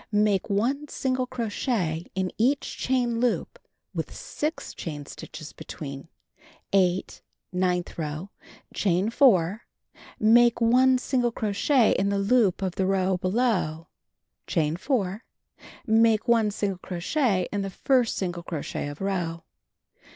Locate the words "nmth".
7.53-7.99